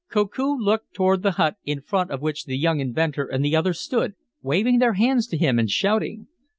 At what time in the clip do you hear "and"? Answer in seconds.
3.27-3.45, 5.59-5.69